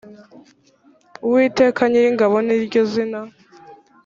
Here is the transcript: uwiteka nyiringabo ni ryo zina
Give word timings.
uwiteka 1.25 1.81
nyiringabo 1.89 2.35
ni 2.45 2.55
ryo 2.65 2.81
zina 2.91 3.19